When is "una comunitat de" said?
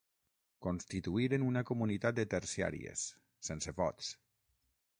1.49-2.25